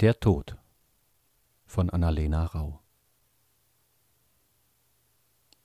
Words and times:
Der 0.00 0.20
Tod 0.20 0.56
von 1.66 1.90
Annalena 1.90 2.44
Rau 2.44 2.78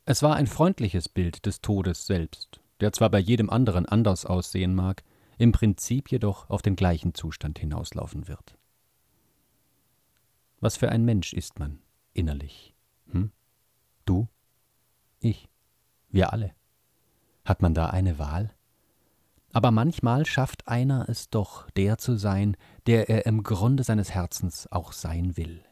Es 0.06 0.24
war 0.24 0.36
ein 0.38 0.48
freundliches 0.48 1.08
Bild 1.08 1.46
des 1.46 1.62
Todes 1.62 2.08
selbst, 2.08 2.60
der 2.80 2.92
zwar 2.94 3.12
bei 3.12 3.20
jedem 3.20 3.52
anderen 3.52 3.86
anders 3.86 4.26
aussehen 4.26 4.74
mag, 4.74 5.04
im 5.38 5.52
Prinzip 5.52 6.10
jedoch 6.10 6.50
auf 6.50 6.64
den 6.64 6.76
gleichen 6.76 7.14
Zustand 7.14 7.60
hinauslaufen 7.60 8.28
wird. 8.28 8.58
Was 10.60 10.78
für 10.78 10.90
ein 10.90 11.06
Mensch 11.06 11.34
ist 11.34 11.60
man 11.60 11.80
innerlich? 12.14 12.74
Hm? 13.12 13.32
Du? 14.06 14.28
Ich? 15.20 15.48
Wir 16.10 16.34
alle? 16.34 16.56
Hat 17.46 17.62
man 17.62 17.76
da 17.76 17.92
eine 17.92 18.18
Wahl? 18.18 18.52
Aber 19.54 19.70
manchmal 19.70 20.26
schafft 20.26 20.68
einer 20.68 21.08
es 21.08 21.30
doch, 21.30 21.70
der 21.72 22.00
zu 22.00 22.18
sein, 22.18 22.58
der 22.88 23.08
er 23.08 23.28
im 23.28 23.44
Grunde 23.44 23.84
seines 23.84 24.12
Herzens 24.12 24.70
auch 24.72 24.92
sein 24.92 25.38
will. 25.38 25.64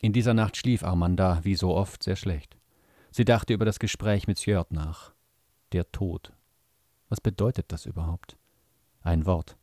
In 0.00 0.12
dieser 0.12 0.32
Nacht 0.32 0.56
schlief 0.56 0.84
Armanda, 0.84 1.40
wie 1.42 1.56
so 1.56 1.74
oft, 1.74 2.04
sehr 2.04 2.14
schlecht. 2.14 2.56
Sie 3.10 3.24
dachte 3.24 3.52
über 3.52 3.64
das 3.64 3.80
Gespräch 3.80 4.28
mit 4.28 4.38
Sjörd 4.38 4.72
nach. 4.72 5.12
Der 5.72 5.90
Tod. 5.90 6.32
Was 7.08 7.20
bedeutet 7.20 7.72
das 7.72 7.84
überhaupt? 7.84 8.36
Ein 9.02 9.26
Wort, 9.26 9.56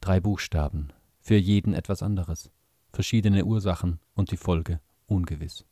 drei 0.00 0.18
Buchstaben, 0.18 0.94
für 1.20 1.36
jeden 1.36 1.74
etwas 1.74 2.02
anderes, 2.02 2.50
verschiedene 2.90 3.44
Ursachen 3.44 4.00
und 4.14 4.30
die 4.30 4.38
Folge 4.38 4.80
ungewiss. 5.06 5.66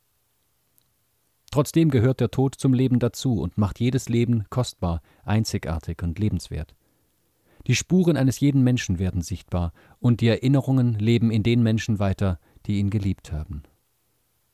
Trotzdem 1.55 1.89
gehört 1.89 2.19
der 2.19 2.31
Tod 2.31 2.55
zum 2.55 2.73
Leben 2.73 2.99
dazu 2.99 3.39
und 3.39 3.57
macht 3.57 3.79
jedes 3.79 4.09
Leben 4.09 4.43
kostbar, 4.49 5.01
einzigartig 5.23 6.03
und 6.03 6.19
lebenswert. 6.19 6.75
Die 7.65 7.75
Spuren 7.75 8.17
eines 8.17 8.41
jeden 8.41 8.61
Menschen 8.61 8.99
werden 8.99 9.21
sichtbar, 9.21 9.71
und 10.01 10.19
die 10.19 10.27
Erinnerungen 10.27 10.95
leben 10.95 11.31
in 11.31 11.43
den 11.43 11.63
Menschen 11.63 11.97
weiter, 11.97 12.41
die 12.65 12.79
ihn 12.79 12.89
geliebt 12.89 13.31
haben. 13.31 13.63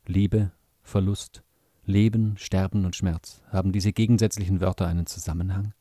Liebe, 0.05 0.51
Verlust, 0.83 1.41
Leben, 1.85 2.35
Sterben 2.37 2.85
und 2.85 2.95
Schmerz, 2.95 3.41
haben 3.49 3.71
diese 3.71 3.93
gegensätzlichen 3.93 4.61
Wörter 4.61 4.85
einen 4.85 5.07
Zusammenhang? 5.07 5.73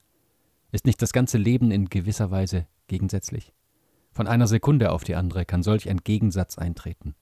Ist 0.73 0.87
nicht 0.87 1.03
das 1.03 1.13
ganze 1.13 1.37
Leben 1.37 1.71
in 1.71 1.91
gewisser 1.91 2.31
Weise 2.31 2.67
gegensätzlich? 2.87 3.53
Von 4.11 4.27
einer 4.27 4.47
Sekunde 4.47 4.91
auf 4.91 5.05
die 5.05 5.17
andere 5.17 5.45
kann 5.45 5.63
solch 5.63 5.91
ein 5.91 5.99
Gegensatz 5.99 6.57
eintreten. 6.57 7.15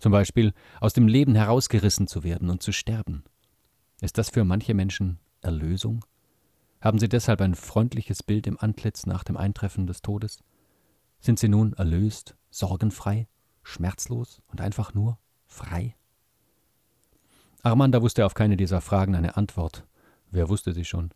Zum 0.00 0.12
Beispiel 0.12 0.54
aus 0.80 0.94
dem 0.94 1.06
Leben 1.06 1.34
herausgerissen 1.34 2.06
zu 2.06 2.24
werden 2.24 2.50
und 2.50 2.62
zu 2.62 2.72
sterben. 2.72 3.22
Ist 4.00 4.16
das 4.16 4.30
für 4.30 4.44
manche 4.44 4.74
Menschen 4.74 5.20
Erlösung? 5.42 6.04
Haben 6.80 6.98
sie 6.98 7.08
deshalb 7.08 7.42
ein 7.42 7.54
freundliches 7.54 8.22
Bild 8.22 8.46
im 8.46 8.58
Antlitz 8.58 9.04
nach 9.04 9.24
dem 9.24 9.36
Eintreffen 9.36 9.86
des 9.86 10.00
Todes? 10.00 10.42
Sind 11.20 11.38
sie 11.38 11.48
nun 11.48 11.74
erlöst, 11.74 12.34
sorgenfrei, 12.48 13.28
schmerzlos 13.62 14.40
und 14.48 14.62
einfach 14.62 14.94
nur 14.94 15.18
frei? 15.46 15.94
Armanda 17.62 18.00
wusste 18.00 18.24
auf 18.24 18.32
keine 18.32 18.56
dieser 18.56 18.80
Fragen 18.80 19.14
eine 19.14 19.36
Antwort. 19.36 19.86
Wer 20.30 20.48
wusste 20.48 20.72
sie 20.72 20.86
schon? 20.86 21.10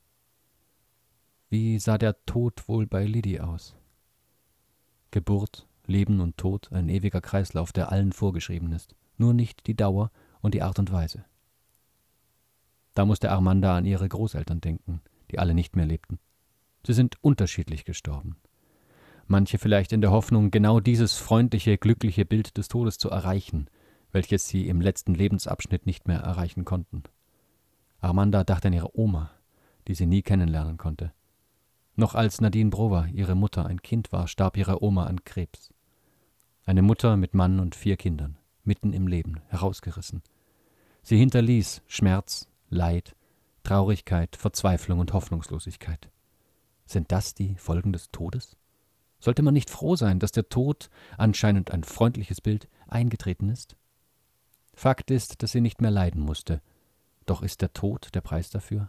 Wie 1.48 1.78
sah 1.78 1.96
der 1.96 2.22
Tod 2.26 2.68
wohl 2.68 2.86
bei 2.86 3.06
Lydie 3.06 3.40
aus? 3.40 3.76
Geburt, 5.10 5.66
Leben 5.86 6.20
und 6.20 6.36
Tod 6.36 6.72
ein 6.72 6.88
ewiger 6.88 7.20
Kreislauf, 7.20 7.72
der 7.72 7.92
allen 7.92 8.12
vorgeschrieben 8.12 8.72
ist, 8.72 8.94
nur 9.16 9.34
nicht 9.34 9.66
die 9.66 9.76
Dauer 9.76 10.10
und 10.40 10.54
die 10.54 10.62
Art 10.62 10.78
und 10.78 10.92
Weise. 10.92 11.24
Da 12.94 13.04
musste 13.04 13.30
Armanda 13.30 13.76
an 13.76 13.84
ihre 13.84 14.08
Großeltern 14.08 14.60
denken, 14.60 15.00
die 15.30 15.38
alle 15.38 15.54
nicht 15.54 15.76
mehr 15.76 15.86
lebten. 15.86 16.18
Sie 16.86 16.92
sind 16.92 17.22
unterschiedlich 17.22 17.84
gestorben. 17.84 18.36
Manche 19.26 19.58
vielleicht 19.58 19.92
in 19.92 20.00
der 20.00 20.10
Hoffnung, 20.10 20.50
genau 20.50 20.80
dieses 20.80 21.14
freundliche, 21.14 21.78
glückliche 21.78 22.24
Bild 22.24 22.56
des 22.56 22.68
Todes 22.68 22.98
zu 22.98 23.10
erreichen, 23.10 23.68
welches 24.12 24.46
sie 24.46 24.68
im 24.68 24.80
letzten 24.80 25.14
Lebensabschnitt 25.14 25.86
nicht 25.86 26.06
mehr 26.06 26.20
erreichen 26.20 26.64
konnten. 26.64 27.02
Armanda 28.00 28.44
dachte 28.44 28.68
an 28.68 28.74
ihre 28.74 28.96
Oma, 28.98 29.30
die 29.88 29.94
sie 29.94 30.06
nie 30.06 30.22
kennenlernen 30.22 30.76
konnte. 30.76 31.12
Noch 31.96 32.14
als 32.14 32.40
Nadine 32.40 32.70
Brower, 32.70 33.06
ihre 33.12 33.34
Mutter, 33.34 33.66
ein 33.66 33.82
Kind 33.82 34.12
war, 34.12 34.28
starb 34.28 34.56
ihre 34.56 34.82
Oma 34.82 35.06
an 35.06 35.24
Krebs. 35.24 35.73
Eine 36.66 36.80
Mutter 36.80 37.18
mit 37.18 37.34
Mann 37.34 37.60
und 37.60 37.74
vier 37.74 37.98
Kindern, 37.98 38.38
mitten 38.64 38.94
im 38.94 39.06
Leben, 39.06 39.42
herausgerissen. 39.48 40.22
Sie 41.02 41.18
hinterließ 41.18 41.82
Schmerz, 41.86 42.48
Leid, 42.70 43.14
Traurigkeit, 43.64 44.34
Verzweiflung 44.34 44.98
und 44.98 45.12
Hoffnungslosigkeit. 45.12 46.10
Sind 46.86 47.12
das 47.12 47.34
die 47.34 47.54
Folgen 47.56 47.92
des 47.92 48.10
Todes? 48.10 48.56
Sollte 49.20 49.42
man 49.42 49.52
nicht 49.52 49.68
froh 49.68 49.94
sein, 49.94 50.18
dass 50.18 50.32
der 50.32 50.48
Tod, 50.48 50.88
anscheinend 51.18 51.70
ein 51.70 51.84
freundliches 51.84 52.40
Bild, 52.40 52.66
eingetreten 52.86 53.50
ist? 53.50 53.76
Fakt 54.72 55.10
ist, 55.10 55.42
dass 55.42 55.52
sie 55.52 55.60
nicht 55.60 55.82
mehr 55.82 55.90
leiden 55.90 56.22
musste. 56.22 56.62
Doch 57.26 57.42
ist 57.42 57.60
der 57.60 57.74
Tod 57.74 58.14
der 58.14 58.22
Preis 58.22 58.48
dafür? 58.48 58.88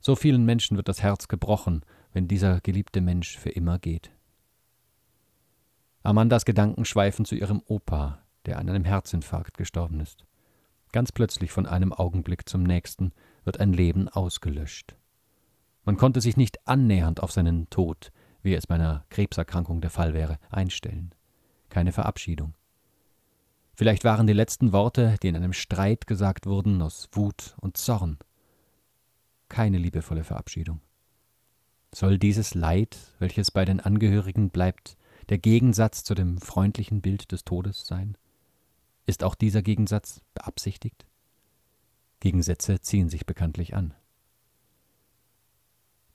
So 0.00 0.14
vielen 0.14 0.44
Menschen 0.44 0.76
wird 0.76 0.88
das 0.88 1.02
Herz 1.02 1.26
gebrochen, 1.26 1.86
wenn 2.12 2.28
dieser 2.28 2.60
geliebte 2.60 3.00
Mensch 3.00 3.38
für 3.38 3.50
immer 3.50 3.78
geht. 3.78 4.10
Amandas 6.06 6.44
Gedanken 6.44 6.84
schweifen 6.84 7.24
zu 7.24 7.34
ihrem 7.34 7.62
Opa, 7.66 8.22
der 8.46 8.58
an 8.58 8.68
einem 8.68 8.84
Herzinfarkt 8.84 9.58
gestorben 9.58 9.98
ist. 9.98 10.24
Ganz 10.92 11.10
plötzlich 11.10 11.50
von 11.50 11.66
einem 11.66 11.92
Augenblick 11.92 12.48
zum 12.48 12.62
nächsten 12.62 13.12
wird 13.44 13.58
ein 13.58 13.72
Leben 13.72 14.08
ausgelöscht. 14.08 14.96
Man 15.84 15.96
konnte 15.96 16.20
sich 16.20 16.36
nicht 16.36 16.66
annähernd 16.66 17.20
auf 17.20 17.32
seinen 17.32 17.68
Tod, 17.70 18.12
wie 18.42 18.54
es 18.54 18.68
bei 18.68 18.76
einer 18.76 19.04
Krebserkrankung 19.10 19.80
der 19.80 19.90
Fall 19.90 20.14
wäre, 20.14 20.38
einstellen. 20.48 21.12
Keine 21.70 21.90
Verabschiedung. 21.90 22.54
Vielleicht 23.74 24.04
waren 24.04 24.28
die 24.28 24.32
letzten 24.32 24.72
Worte, 24.72 25.16
die 25.22 25.28
in 25.28 25.36
einem 25.36 25.52
Streit 25.52 26.06
gesagt 26.06 26.46
wurden, 26.46 26.80
aus 26.82 27.08
Wut 27.12 27.56
und 27.60 27.76
Zorn. 27.76 28.18
Keine 29.48 29.78
liebevolle 29.78 30.22
Verabschiedung. 30.22 30.80
Soll 31.92 32.18
dieses 32.18 32.54
Leid, 32.54 32.96
welches 33.18 33.50
bei 33.50 33.64
den 33.64 33.80
Angehörigen 33.80 34.50
bleibt, 34.50 34.96
der 35.28 35.38
Gegensatz 35.38 36.04
zu 36.04 36.14
dem 36.14 36.38
freundlichen 36.38 37.00
Bild 37.00 37.32
des 37.32 37.44
Todes 37.44 37.86
sein? 37.86 38.16
Ist 39.06 39.24
auch 39.24 39.34
dieser 39.34 39.62
Gegensatz 39.62 40.20
beabsichtigt? 40.34 41.06
Gegensätze 42.20 42.80
ziehen 42.80 43.08
sich 43.08 43.26
bekanntlich 43.26 43.74
an. 43.74 43.94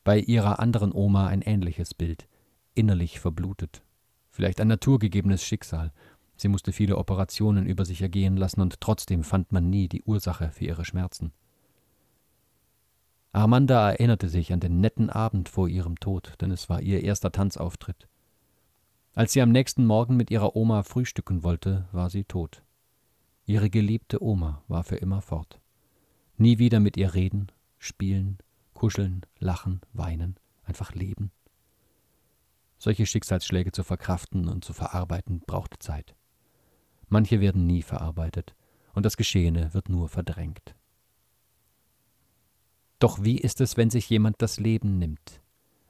Bei 0.03 0.17
ihrer 0.17 0.59
anderen 0.59 0.91
Oma 0.93 1.27
ein 1.27 1.41
ähnliches 1.41 1.93
Bild, 1.93 2.27
innerlich 2.73 3.19
verblutet, 3.19 3.83
vielleicht 4.29 4.59
ein 4.59 4.67
naturgegebenes 4.67 5.43
Schicksal. 5.43 5.93
Sie 6.35 6.47
musste 6.47 6.71
viele 6.71 6.97
Operationen 6.97 7.67
über 7.67 7.85
sich 7.85 8.01
ergehen 8.01 8.35
lassen 8.35 8.61
und 8.61 8.81
trotzdem 8.81 9.23
fand 9.23 9.51
man 9.51 9.69
nie 9.69 9.87
die 9.87 10.01
Ursache 10.03 10.51
für 10.51 10.65
ihre 10.65 10.85
Schmerzen. 10.85 11.33
Armanda 13.31 13.91
erinnerte 13.91 14.27
sich 14.27 14.51
an 14.51 14.59
den 14.59 14.81
netten 14.81 15.09
Abend 15.09 15.47
vor 15.47 15.69
ihrem 15.69 15.99
Tod, 15.99 16.33
denn 16.41 16.51
es 16.51 16.67
war 16.67 16.81
ihr 16.81 17.03
erster 17.03 17.31
Tanzauftritt. 17.31 18.07
Als 19.13 19.33
sie 19.33 19.41
am 19.41 19.51
nächsten 19.51 19.85
Morgen 19.85 20.15
mit 20.15 20.31
ihrer 20.31 20.55
Oma 20.55 20.83
frühstücken 20.83 21.43
wollte, 21.43 21.87
war 21.91 22.09
sie 22.09 22.23
tot. 22.23 22.63
Ihre 23.45 23.69
geliebte 23.69 24.23
Oma 24.23 24.63
war 24.69 24.85
für 24.85 24.95
immer 24.95 25.21
fort. 25.21 25.59
Nie 26.37 26.59
wieder 26.59 26.79
mit 26.79 26.95
ihr 26.95 27.13
reden, 27.13 27.51
spielen, 27.77 28.37
kuscheln, 28.73 29.25
lachen, 29.37 29.81
weinen, 29.91 30.37
einfach 30.63 30.93
leben. 30.93 31.31
Solche 32.77 33.05
Schicksalsschläge 33.05 33.73
zu 33.73 33.83
verkraften 33.83 34.47
und 34.47 34.63
zu 34.63 34.71
verarbeiten 34.71 35.41
braucht 35.45 35.83
Zeit. 35.83 36.15
Manche 37.09 37.41
werden 37.41 37.67
nie 37.67 37.81
verarbeitet, 37.81 38.55
und 38.93 39.05
das 39.05 39.17
Geschehene 39.17 39.73
wird 39.73 39.89
nur 39.89 40.07
verdrängt. 40.07 40.75
Doch 42.99 43.21
wie 43.23 43.37
ist 43.37 43.59
es, 43.59 43.75
wenn 43.75 43.89
sich 43.89 44.09
jemand 44.09 44.41
das 44.41 44.59
Leben 44.59 44.97
nimmt, 44.97 45.40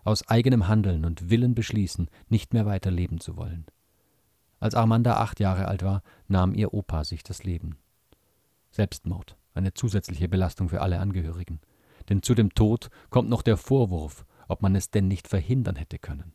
aus 0.03 0.27
eigenem 0.27 0.67
Handeln 0.67 1.05
und 1.05 1.29
Willen 1.29 1.55
beschließen, 1.55 2.09
nicht 2.29 2.53
mehr 2.53 2.65
weiter 2.65 2.91
leben 2.91 3.19
zu 3.19 3.37
wollen. 3.37 3.65
Als 4.59 4.75
Armanda 4.75 5.17
acht 5.17 5.39
Jahre 5.39 5.67
alt 5.67 5.83
war, 5.83 6.03
nahm 6.27 6.53
ihr 6.53 6.73
Opa 6.73 7.03
sich 7.03 7.23
das 7.23 7.43
Leben. 7.43 7.77
Selbstmord, 8.71 9.35
eine 9.53 9.73
zusätzliche 9.73 10.29
Belastung 10.29 10.69
für 10.69 10.81
alle 10.81 10.99
Angehörigen. 10.99 11.59
Denn 12.09 12.23
zu 12.23 12.33
dem 12.33 12.53
Tod 12.53 12.89
kommt 13.09 13.29
noch 13.29 13.41
der 13.41 13.57
Vorwurf, 13.57 14.25
ob 14.47 14.61
man 14.61 14.75
es 14.75 14.89
denn 14.89 15.07
nicht 15.07 15.27
verhindern 15.27 15.75
hätte 15.75 15.99
können. 15.99 16.33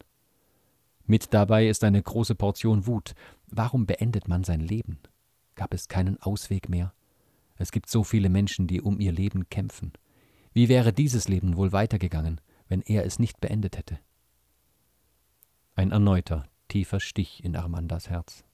Mit 1.07 1.33
dabei 1.33 1.69
ist 1.69 1.85
eine 1.85 2.03
große 2.03 2.35
Portion 2.35 2.87
Wut. 2.87 3.15
Warum 3.47 3.87
beendet 3.87 4.27
man 4.27 4.43
sein 4.43 4.61
Leben? 4.61 4.99
Gab 5.55 5.73
es 5.73 5.89
keinen 5.89 6.21
Ausweg 6.21 6.69
mehr? 6.69 6.93
Es 7.59 7.71
gibt 7.71 7.89
so 7.89 8.05
viele 8.05 8.29
Menschen, 8.29 8.67
die 8.67 8.81
um 8.81 9.01
ihr 9.01 9.13
Leben 9.13 9.49
kämpfen. 9.49 9.93
Wie 10.53 10.69
wäre 10.69 10.93
dieses 10.93 11.29
Leben 11.29 11.57
wohl 11.57 11.73
weitergegangen, 11.73 12.41
wenn 12.69 12.83
er 12.83 13.05
es 13.05 13.19
nicht 13.19 13.41
beendet 13.41 13.77
hätte. 13.77 13.99
Ein 15.75 15.93
erneuter, 15.93 16.49
tiefer 16.69 17.01
Stich 17.01 17.45
in 17.45 17.57
Armandas 17.57 18.09
Herz. 18.09 18.45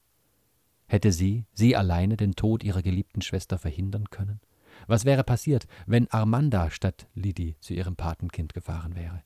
Hätte 0.87 1.13
sie, 1.13 1.47
sie 1.53 1.77
alleine, 1.77 2.17
den 2.17 2.35
Tod 2.35 2.63
ihrer 2.65 2.83
geliebten 2.83 3.23
Schwester 3.23 3.59
verhindern 3.59 4.11
können? 4.11 4.41
Was 4.87 5.05
wäre 5.05 5.25
passiert, 5.25 5.67
wenn 5.87 6.11
Armanda 6.11 6.71
statt 6.71 7.07
Lydie 7.15 7.57
zu 7.61 7.75
ihrem 7.75 7.97
Patenkind 7.97 8.53
gefahren 8.55 8.95
wäre? 8.95 9.23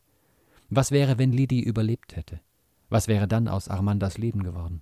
Was 0.68 0.90
wäre, 0.90 1.18
wenn 1.18 1.32
Lydie 1.32 1.62
überlebt 1.62 2.16
hätte? 2.16 2.40
Was 2.88 3.08
wäre 3.08 3.26
dann 3.26 3.48
aus 3.48 3.68
Armandas 3.68 4.18
Leben 4.18 4.42
geworden? 4.42 4.80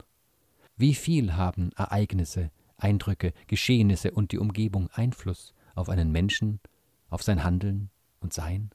Wie 0.76 0.94
viel 0.94 1.36
haben 1.36 1.70
Ereignisse, 1.76 2.50
Eindrücke, 2.76 3.32
Geschehnisse 3.46 4.10
und 4.10 4.32
die 4.32 4.38
Umgebung 4.38 4.90
Einfluss 4.92 5.54
auf 5.74 5.88
einen 5.88 6.10
Menschen, 6.10 6.60
auf 7.08 7.22
sein 7.22 7.44
Handeln 7.44 7.90
und 8.20 8.32
Sein? 8.32 8.70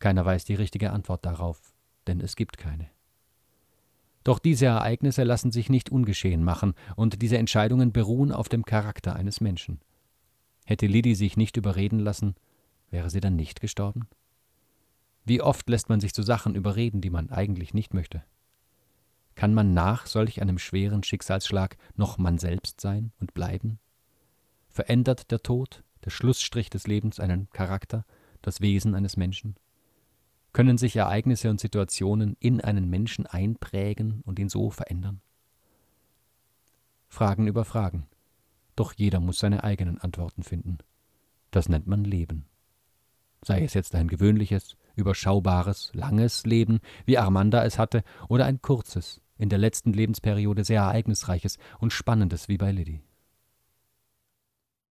Keiner 0.00 0.24
weiß 0.24 0.44
die 0.44 0.54
richtige 0.54 0.90
Antwort 0.90 1.24
darauf, 1.24 1.72
denn 2.08 2.20
es 2.20 2.34
gibt 2.34 2.58
keine. 2.58 2.88
Doch 4.24 4.38
diese 4.38 4.66
Ereignisse 4.66 5.22
lassen 5.22 5.52
sich 5.52 5.70
nicht 5.70 5.90
ungeschehen 5.90 6.42
machen, 6.42 6.74
und 6.96 7.22
diese 7.22 7.38
Entscheidungen 7.38 7.92
beruhen 7.92 8.32
auf 8.32 8.48
dem 8.48 8.64
Charakter 8.64 9.14
eines 9.14 9.40
Menschen. 9.40 9.80
Hätte 10.66 10.86
Lydie 10.86 11.14
sich 11.14 11.36
nicht 11.36 11.56
überreden 11.56 11.98
lassen, 11.98 12.34
wäre 12.90 13.10
sie 13.10 13.20
dann 13.20 13.36
nicht 13.36 13.60
gestorben? 13.60 14.08
Wie 15.24 15.42
oft 15.42 15.68
lässt 15.68 15.88
man 15.88 16.00
sich 16.00 16.14
zu 16.14 16.22
Sachen 16.22 16.54
überreden, 16.54 17.00
die 17.00 17.10
man 17.10 17.30
eigentlich 17.30 17.74
nicht 17.74 17.94
möchte? 17.94 18.24
Kann 19.34 19.54
man 19.54 19.74
nach 19.74 20.06
solch 20.06 20.42
einem 20.42 20.58
schweren 20.58 21.02
Schicksalsschlag 21.02 21.76
noch 21.94 22.18
man 22.18 22.38
selbst 22.38 22.80
sein 22.80 23.12
und 23.20 23.32
bleiben? 23.32 23.78
Verändert 24.68 25.30
der 25.30 25.42
Tod, 25.42 25.82
der 26.04 26.10
Schlussstrich 26.10 26.70
des 26.70 26.86
Lebens, 26.86 27.20
einen 27.20 27.48
Charakter, 27.50 28.04
das 28.42 28.60
Wesen 28.60 28.94
eines 28.94 29.16
Menschen? 29.16 29.56
Können 30.52 30.78
sich 30.78 30.96
Ereignisse 30.96 31.48
und 31.50 31.60
Situationen 31.60 32.36
in 32.40 32.60
einen 32.60 32.88
Menschen 32.90 33.26
einprägen 33.26 34.22
und 34.24 34.38
ihn 34.38 34.48
so 34.48 34.70
verändern? 34.70 35.20
Fragen 37.08 37.46
über 37.46 37.64
Fragen. 37.64 38.06
Doch 38.76 38.92
jeder 38.94 39.20
muss 39.20 39.38
seine 39.38 39.64
eigenen 39.64 39.98
Antworten 39.98 40.42
finden. 40.42 40.78
Das 41.50 41.68
nennt 41.68 41.86
man 41.86 42.04
Leben. 42.04 42.46
Sei 43.42 43.64
es 43.64 43.74
jetzt 43.74 43.94
ein 43.94 44.08
gewöhnliches, 44.08 44.76
überschaubares, 44.96 45.90
langes 45.94 46.44
Leben, 46.44 46.80
wie 47.04 47.18
Armanda 47.18 47.64
es 47.64 47.78
hatte, 47.78 48.02
oder 48.28 48.46
ein 48.46 48.60
kurzes, 48.60 49.20
in 49.38 49.48
der 49.48 49.58
letzten 49.58 49.92
Lebensperiode 49.92 50.64
sehr 50.64 50.82
ereignisreiches 50.82 51.58
und 51.78 51.92
spannendes 51.92 52.48
wie 52.48 52.58
bei 52.58 52.72
Liddy. 52.72 53.02